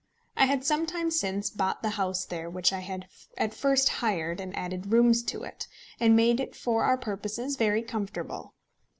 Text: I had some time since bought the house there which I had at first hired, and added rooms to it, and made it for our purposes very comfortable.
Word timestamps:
I 0.35 0.45
had 0.45 0.65
some 0.65 0.87
time 0.87 1.11
since 1.11 1.51
bought 1.51 1.83
the 1.83 1.91
house 1.91 2.25
there 2.25 2.49
which 2.49 2.73
I 2.73 2.79
had 2.79 3.07
at 3.37 3.53
first 3.53 3.87
hired, 4.01 4.39
and 4.39 4.57
added 4.57 4.91
rooms 4.91 5.21
to 5.25 5.43
it, 5.43 5.67
and 5.99 6.15
made 6.15 6.39
it 6.39 6.55
for 6.55 6.83
our 6.85 6.97
purposes 6.97 7.55
very 7.55 7.83
comfortable. 7.83 8.55